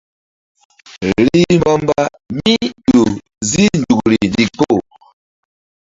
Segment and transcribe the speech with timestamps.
[1.27, 1.99] Rih mbamba
[2.37, 2.53] mí
[2.87, 3.01] ƴo
[3.49, 4.69] zi nzukri ndikpo.